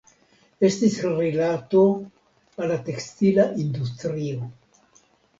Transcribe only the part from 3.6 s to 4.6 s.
industrio.